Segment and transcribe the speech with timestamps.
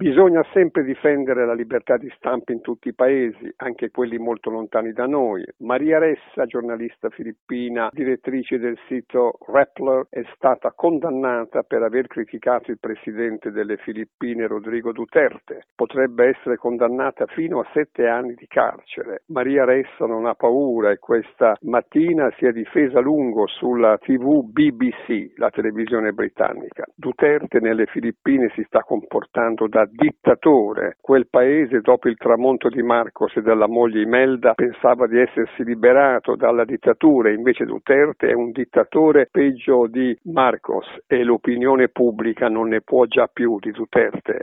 [0.00, 4.92] Bisogna sempre difendere la libertà di stampa in tutti i paesi, anche quelli molto lontani
[4.92, 5.44] da noi.
[5.58, 12.78] Maria Ressa, giornalista filippina, direttrice del sito Rappler, è stata condannata per aver criticato il
[12.80, 15.64] presidente delle Filippine Rodrigo Duterte.
[15.74, 19.24] Potrebbe essere condannata fino a sette anni di carcere.
[19.26, 24.44] Maria Ressa non ha paura e questa mattina si è difesa a lungo sulla TV
[24.44, 26.86] BBC, la televisione britannica.
[26.94, 30.96] Duterte nelle Filippine si sta comportando da dittatore.
[31.00, 36.36] Quel paese, dopo il tramonto di Marcos e della moglie Imelda, pensava di essersi liberato
[36.36, 42.80] dalla dittatura, invece Duterte è un dittatore peggio di Marcos e l'opinione pubblica non ne
[42.80, 44.38] può già più di Duterte.